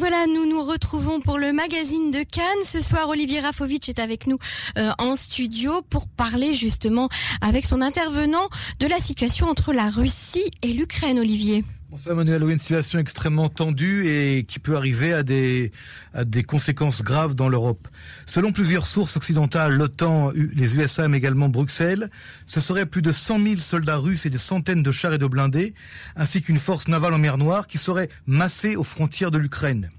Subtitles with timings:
[0.00, 2.64] voilà, nous nous retrouvons pour le magazine de Cannes.
[2.64, 4.38] Ce soir, Olivier Rafovitch est avec nous
[4.78, 7.10] euh, en studio pour parler justement
[7.42, 11.64] avec son intervenant de la situation entre la Russie et l'Ukraine, Olivier.
[11.92, 15.72] Enfin, Manuel, une situation extrêmement tendue et qui peut arriver à des,
[16.14, 17.88] à des conséquences graves dans l'Europe.
[18.26, 22.08] Selon plusieurs sources occidentales, l'OTAN, les USA, mais également Bruxelles,
[22.46, 25.26] ce serait plus de 100 000 soldats russes et des centaines de chars et de
[25.26, 25.74] blindés,
[26.14, 29.90] ainsi qu'une force navale en mer Noire qui serait massée aux frontières de l'Ukraine.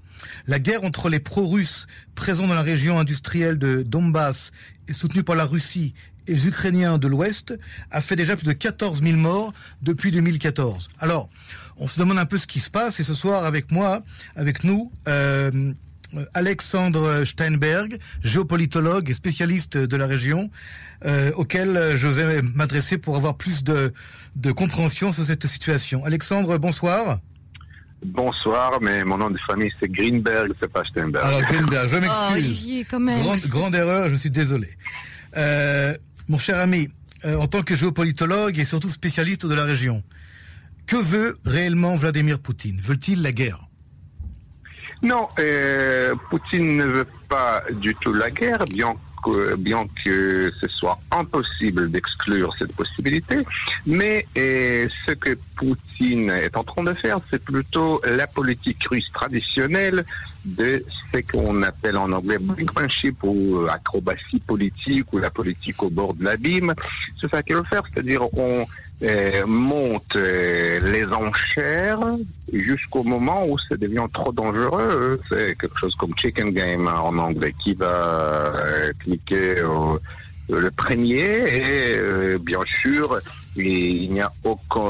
[0.46, 4.52] La guerre entre les pro-russes présents dans la région industrielle de Donbass
[4.88, 5.92] et soutenue par la Russie
[6.26, 7.58] et les Ukrainiens de l'Ouest
[7.90, 10.90] a fait déjà plus de 14 000 morts depuis 2014.
[11.00, 11.28] Alors,
[11.82, 14.02] on se demande un peu ce qui se passe et ce soir avec moi,
[14.36, 15.50] avec nous, euh,
[16.34, 20.48] Alexandre Steinberg, géopolitologue et spécialiste de la région,
[21.04, 23.92] euh, auquel je vais m'adresser pour avoir plus de,
[24.36, 26.04] de compréhension sur cette situation.
[26.04, 27.18] Alexandre, bonsoir.
[28.04, 31.24] Bonsoir, mais mon nom de famille c'est Greenberg, c'est pas Steinberg.
[31.24, 32.46] Alors Greenberg, je Oh, m'excuse.
[32.46, 33.18] Olivier, quand même.
[33.20, 34.68] grande, grande erreur, je suis désolé.
[35.36, 35.94] Euh,
[36.28, 36.88] mon cher ami,
[37.24, 40.02] euh, en tant que géopolitologue et surtout spécialiste de la région,
[40.92, 42.78] que veut réellement Vladimir Poutine?
[42.78, 43.60] Veut-il la guerre?
[45.02, 50.68] Non, euh, Poutine ne veut pas du tout la guerre, bien que, bien que ce
[50.68, 53.38] soit impossible d'exclure cette possibilité.
[53.86, 59.10] Mais euh, ce que Poutine est en train de faire, c'est plutôt la politique russe
[59.14, 60.04] traditionnelle
[60.44, 66.12] de ce qu'on appelle en anglais brinkmanship ou acrobatie politique ou la politique au bord
[66.12, 66.74] de l'abîme.
[67.18, 68.66] C'est ça qu'il veut faire, c'est-à-dire on
[69.02, 72.16] euh, monte euh, les enchères
[72.52, 75.20] jusqu'au moment où ça devient trop dangereux.
[75.28, 79.98] C'est quelque chose comme chicken game en anglais qui va euh, cliquer au,
[80.48, 83.18] le premier et euh, bien sûr
[83.56, 84.80] il n'y a aucun,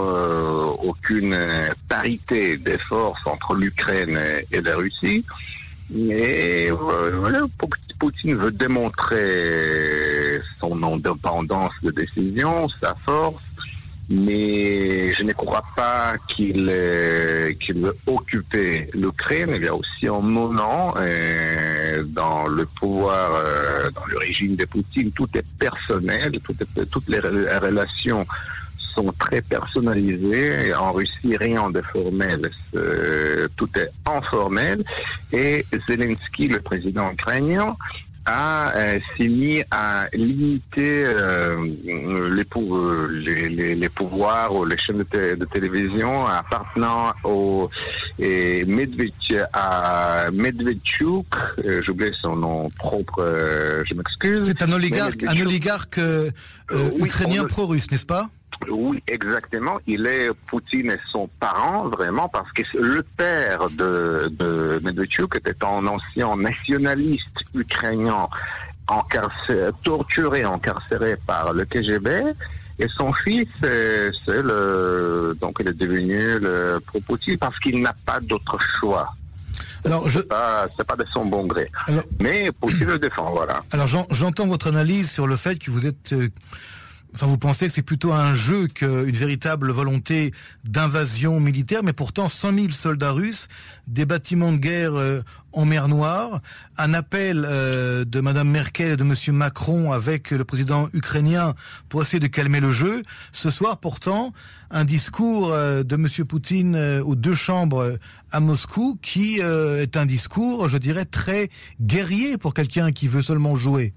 [0.83, 1.37] aucune
[1.89, 4.19] parité des forces entre l'Ukraine
[4.51, 5.25] et la Russie.
[5.91, 7.41] Mais euh, voilà,
[7.99, 13.43] Poutine veut démontrer son indépendance de décision, sa force,
[14.13, 19.53] mais je ne crois pas qu'il euh, qu'il veut occuper l'Ukraine.
[19.57, 24.65] Il y a aussi un moment euh, dans le pouvoir, euh, dans le régime de
[24.67, 28.27] Poutine, tout est personnel, tout est, toutes les re- relations
[28.95, 30.75] sont très personnalisées.
[30.75, 32.41] En Russie, rien de formel,
[32.71, 34.85] c'est- tout est informel.
[35.33, 37.75] Et Zelensky, le président ukrainien,
[38.27, 41.57] a euh, s'est mis à limiter euh,
[42.31, 47.69] les, pou- euh, les, les, pouvoirs ou les chaînes de, de télévision appartenant au
[48.19, 48.65] et
[49.53, 51.27] à Medvedchuk,
[51.65, 54.47] euh, j'oublie son nom propre, euh, je m'excuse.
[54.47, 56.31] C'est un oligarque, un Medvedchuk- oligarque euh,
[56.71, 58.29] oui, ukrainien pro-russe, n'est-ce pas?
[58.71, 59.79] Oui, exactement.
[59.87, 65.65] Il est Poutine et son parent, vraiment, parce que le père de, de Medvedchuk était
[65.65, 68.29] un ancien nationaliste ukrainien
[68.89, 72.23] encarcéré, torturé, encarcéré par le KGB.
[72.79, 77.95] Et son fils, euh, c'est le, donc il est devenu le pro-Poutine parce qu'il n'a
[78.07, 79.09] pas d'autre choix.
[79.85, 81.71] Alors, je, C'est pas, pas de son bon gré.
[81.87, 83.55] alors, Mais Poutine le défend, voilà.
[83.73, 86.15] alors j'en- j'entends votre analyse sur le fait que vous êtes...
[87.15, 90.33] Enfin, vous pensez que c'est plutôt un jeu qu'une véritable volonté
[90.65, 93.49] d'invasion militaire, mais pourtant 100 000 soldats russes,
[93.87, 95.21] des bâtiments de guerre euh,
[95.53, 96.41] en mer Noire,
[96.79, 101.53] un appel euh, de Madame Merkel et de Monsieur Macron avec le président ukrainien
[101.91, 103.03] pour essayer de calmer le jeu.
[103.31, 104.33] Ce soir, pourtant,
[104.71, 107.99] un discours euh, de Monsieur Poutine aux deux chambres
[108.31, 111.51] à Moscou, qui est un discours, je dirais, très
[111.83, 113.93] guerrier pour quelqu'un qui veut seulement jouer.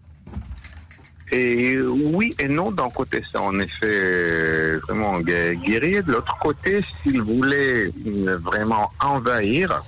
[1.31, 6.03] Et oui et non, d'un côté, c'est en effet euh, vraiment guerrier.
[6.03, 9.83] De l'autre côté, s'il voulait euh, vraiment envahir,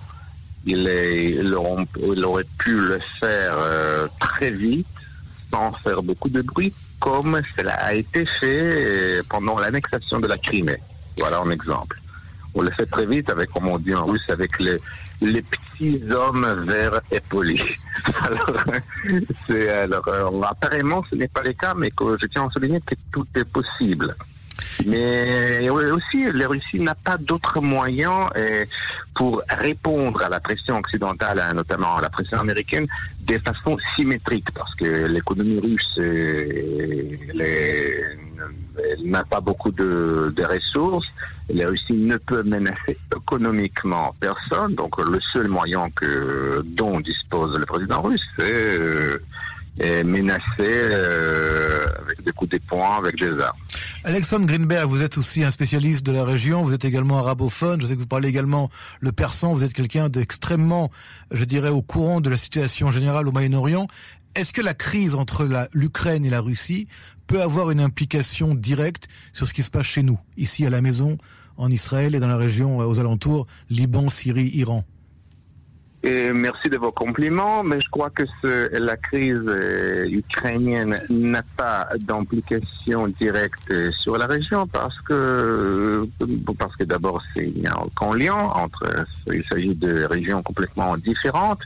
[0.66, 4.88] il, est, aurait, pu le faire euh, très vite,
[5.52, 10.38] sans faire beaucoup de bruit, comme cela a été fait euh, pendant l'annexation de la
[10.38, 10.82] Crimée.
[11.18, 12.00] Voilà un exemple.
[12.58, 14.78] On le fait très vite avec, comme on dit en russe, avec les,
[15.22, 17.62] les petits hommes verts polis.
[18.24, 18.64] Alors,
[19.46, 22.96] c'est, alors euh, apparemment, ce n'est pas le cas, mais je tiens à souligner que
[23.12, 24.16] tout est possible.
[24.86, 28.66] Mais aussi, la Russie n'a pas d'autres moyens euh,
[29.16, 32.88] pour répondre à la pression occidentale, hein, notamment à la pression américaine,
[33.22, 37.12] de façon symétrique, parce que l'économie russe euh,
[39.04, 41.08] n'a pas beaucoup de, de ressources.
[41.50, 47.66] La Russie ne peut menacer économiquement personne, donc le seul moyen que dont dispose le
[47.66, 48.44] président russe, c'est
[49.82, 53.58] euh, menacé euh, avec des coups de poing, avec des armes.
[54.08, 57.88] Alexandre Greenberg, vous êtes aussi un spécialiste de la région, vous êtes également arabophone, je
[57.88, 58.70] sais que vous parlez également
[59.02, 60.90] le persan, vous êtes quelqu'un d'extrêmement,
[61.30, 63.86] je dirais, au courant de la situation générale au Moyen-Orient.
[64.34, 66.88] Est-ce que la crise entre l'Ukraine et la Russie
[67.28, 70.80] peut avoir une implication directe sur ce qui se passe chez nous, ici à la
[70.80, 71.18] maison,
[71.58, 74.86] en Israël et dans la région aux alentours, Liban, Syrie, Iran?
[76.34, 78.24] Merci de vos compliments, mais je crois que
[78.72, 86.08] la crise euh, ukrainienne n'a pas d'implication directe sur la région parce que
[86.58, 91.62] parce que d'abord il y a aucun lien entre il s'agit de régions complètement différentes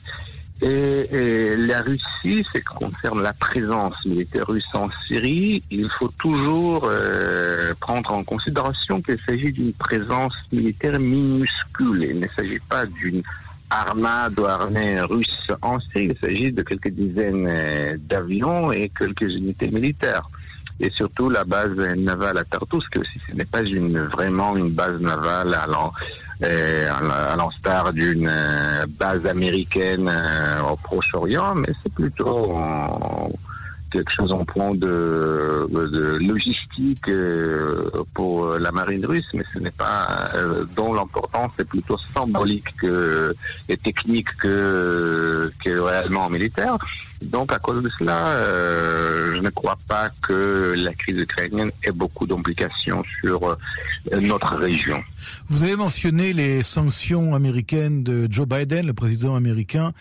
[0.62, 7.74] et, la Russie, c'est concerne la présence militaire russe en Syrie, il faut toujours euh,
[7.80, 12.04] prendre en considération qu'il s'agit d'une présence militaire minuscule.
[12.04, 13.24] Il ne s'agit pas d'une
[13.72, 16.12] armade ou armée russe en Syrie.
[16.12, 20.30] Il s'agit de quelques dizaines euh, d'avions et quelques unités militaires.
[20.80, 25.00] Et surtout la base navale à Tartus, que ce n'est pas une, vraiment une base
[25.00, 25.94] navale allant,
[26.44, 30.12] euh, à l'instar d'une euh, base américaine
[30.70, 32.58] au Proche-Orient, mais c'est plutôt
[33.92, 39.72] quelque chose en point de, de logistique euh, pour la marine russe, mais ce n'est
[39.72, 43.36] pas euh, dont l'importance est plutôt symbolique que,
[43.70, 46.78] et technique que, que réellement militaire.
[47.22, 51.92] Donc, à cause de cela, euh, je ne crois pas que la crise ukrainienne ait
[51.92, 53.56] beaucoup d'implications sur euh,
[54.20, 55.04] notre région.
[55.48, 59.94] Vous avez mentionné les sanctions américaines de Joe Biden, le président américain,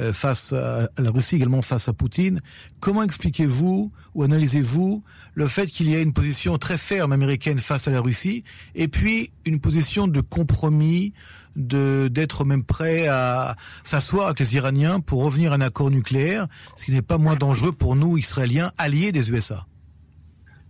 [0.00, 2.40] euh, face à la Russie, également face à Poutine.
[2.80, 5.04] Comment expliquez-vous ou analysez-vous
[5.34, 8.42] le fait qu'il y ait une position très ferme américaine face à la Russie
[8.74, 11.12] et puis une position de compromis
[11.56, 16.46] de d'être même prêt à s'asseoir avec les Iraniens pour revenir à un accord nucléaire,
[16.76, 19.66] ce qui n'est pas moins dangereux pour nous, Israéliens, alliés des USA.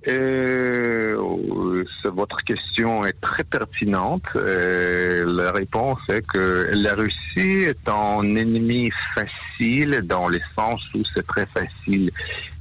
[0.06, 1.16] Euh,
[2.04, 4.24] votre question est très pertinente.
[4.36, 11.02] Euh, la réponse est que la Russie est un ennemi facile dans le sens où
[11.14, 12.10] c'est très facile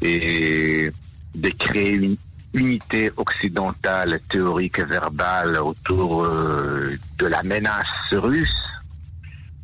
[0.01, 0.89] et
[1.35, 2.17] de créer une
[2.53, 8.61] unité occidentale théorique verbale autour euh, de la menace russe,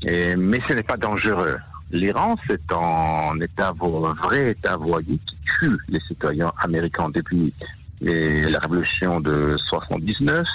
[0.03, 1.57] mais ce n'est pas dangereux.
[1.91, 7.53] L'Iran, c'est un État, vrai État voyou qui tue les citoyens américains depuis
[8.01, 10.47] la révolution de 79,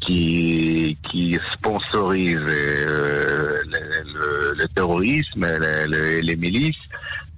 [0.00, 3.62] qui, sponsorise euh,
[4.56, 6.76] le, terrorisme, et les milices,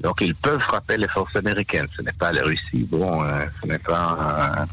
[0.02, 1.86] donc ils peuvent frapper les forces américaines.
[1.96, 2.86] Ce n'est pas la Russie.
[2.90, 4.66] Bon, euh, ce n'est pas.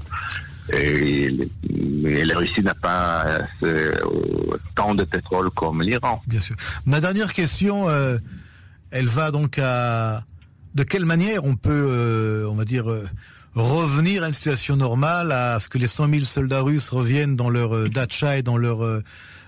[0.74, 3.26] Euh, et, la Russie n'a pas
[3.64, 3.96] euh,
[4.76, 6.22] tant de pétrole comme l'Iran.
[6.28, 6.56] Bien sûr.
[6.86, 7.88] Ma dernière question,
[8.92, 10.24] elle va donc à
[10.76, 12.86] de quelle manière on peut, on va dire,
[13.56, 17.50] revenir à une situation normale, à ce que les 100 000 soldats russes reviennent dans
[17.50, 18.84] leur dacha et dans leur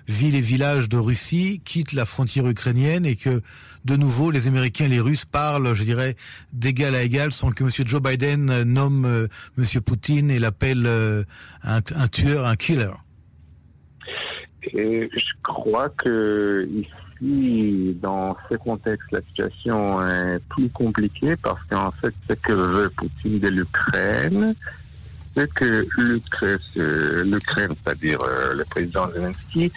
[0.07, 3.41] villes et villages de Russie quittent la frontière ukrainienne et que
[3.85, 6.15] de nouveau les Américains et les Russes parlent, je dirais,
[6.53, 7.69] d'égal à égal sans que M.
[7.87, 9.27] Joe Biden nomme euh,
[9.57, 9.81] M.
[9.81, 11.23] Poutine et l'appelle euh,
[11.63, 12.91] un, tueur, un killer.
[14.73, 21.91] Et je crois que ici, dans ce contexte, la situation est plus compliquée parce qu'en
[21.91, 24.55] fait, ce que veut Poutine de l'Ukraine,
[25.35, 29.71] c'est que l'Ukraine, c'est-à-dire euh, le président Zelensky,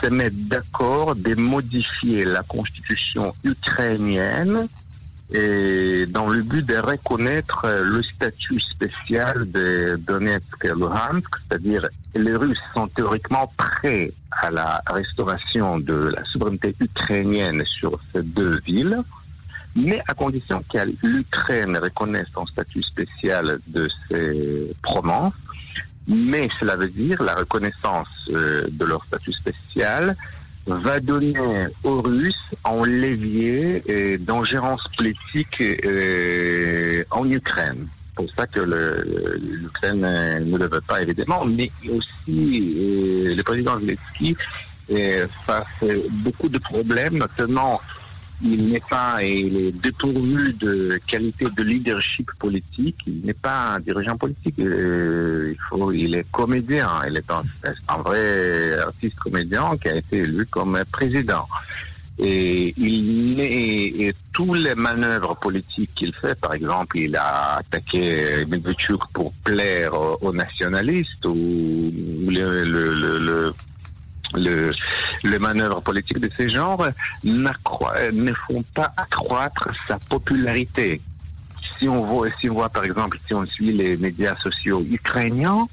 [0.00, 4.68] se met d'accord de modifier la constitution ukrainienne
[5.32, 12.36] et dans le but de reconnaître le statut spécial de Donetsk et Luhansk, c'est-à-dire les
[12.36, 19.02] Russes sont théoriquement prêts à la restauration de la souveraineté ukrainienne sur ces deux villes,
[19.76, 25.34] mais à condition que l'Ukraine reconnaisse un statut spécial de ces provinces
[26.06, 30.16] mais cela veut dire la reconnaissance euh, de leur statut spécial
[30.66, 31.34] va donner
[31.84, 37.86] aux Russes un levier euh, d'ingérence politique euh, en Ukraine.
[38.08, 44.36] C'est pour ça que l'Ukraine ne le veut pas évidemment, mais aussi le président Zelensky
[45.44, 45.66] face
[46.24, 47.80] beaucoup de problèmes, notamment
[48.42, 52.98] il n'est pas, il est dépourvu de qualité de leadership politique.
[53.06, 54.58] Il n'est pas un dirigeant politique.
[54.58, 55.54] Euh,
[55.94, 57.00] il est comédien.
[57.08, 61.46] Il est un, vrai artiste comédien qui a été élu comme président.
[62.18, 68.44] Et il et, et tous les manœuvres politiques qu'il fait, par exemple, il a attaqué
[68.46, 71.92] Medvedchuk pour plaire aux, nationalistes ou
[72.28, 73.52] le, le le,
[74.36, 76.86] les manœuvres politiques de ce genre
[77.24, 81.00] ne font pas accroître sa popularité.
[81.78, 85.66] si on voit, si on voit par exemple, si on suit les médias sociaux ukrainiens,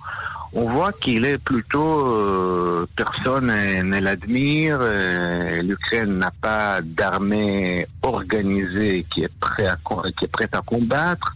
[0.55, 4.77] on voit qu'il est plutôt euh, personne ne l'admire.
[4.81, 9.77] euh, L'Ukraine n'a pas d'armée organisée qui est prêt à
[10.17, 11.33] qui est prête à combattre.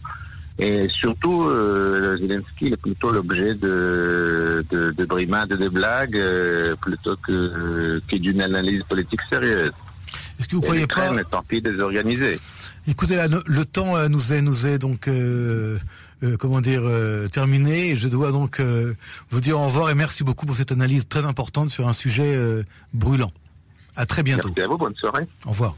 [0.58, 7.16] Et surtout, euh, Zelensky est plutôt l'objet de, de, de brimades de blagues euh, plutôt
[7.16, 9.70] que, que d'une analyse politique sérieuse.
[10.38, 12.38] Est-ce que vous Et croyez pas est tant pis désorganisée.
[12.86, 15.78] Écoutez, là, le temps euh, nous est nous est donc euh,
[16.22, 17.96] euh, comment dire euh, terminé.
[17.96, 18.60] Je dois donc
[19.30, 22.36] vous dire au revoir et merci beaucoup pour cette analyse très importante sur un sujet
[22.92, 23.30] brûlant.
[23.94, 24.48] À très bientôt.
[24.48, 25.26] Merci à vous, bonne soirée.
[25.44, 25.76] Au revoir.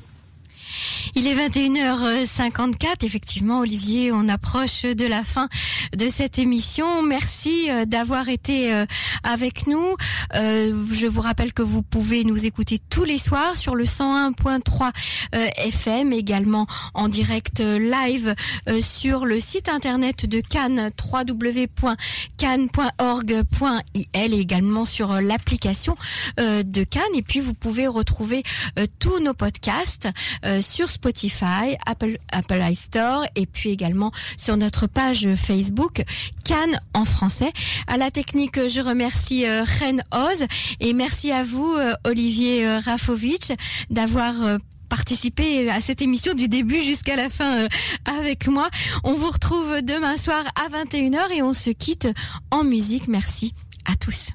[1.15, 3.05] Il est 21h54.
[3.05, 5.49] Effectivement, Olivier, on approche de la fin
[5.97, 7.03] de cette émission.
[7.03, 8.87] Merci euh, d'avoir été euh,
[9.23, 9.97] avec nous.
[10.35, 14.91] Euh, je vous rappelle que vous pouvez nous écouter tous les soirs sur le 101.3
[15.35, 18.35] euh, FM, également en direct live
[18.81, 25.97] sur le site internet de Cannes, www.cannes.org.il et également sur l'application
[26.39, 27.03] de Cannes.
[27.15, 28.43] Et puis, vous pouvez retrouver
[28.99, 30.09] tous nos podcasts
[30.61, 36.03] sur Spotify, Apple, Apple iStore et puis également sur notre page Facebook
[36.45, 37.53] Cannes en français.
[37.87, 40.47] À la technique, je remercie euh, Ren Oz
[40.81, 43.53] et merci à vous euh, Olivier euh, Rafovitch
[43.91, 44.35] d'avoir
[44.89, 47.69] participé à cette émission du début jusqu'à la fin
[48.05, 48.69] avec moi.
[49.05, 52.09] On vous retrouve demain soir à 21h et on se quitte
[52.51, 53.07] en musique.
[53.07, 53.55] Merci
[53.87, 54.31] à tous.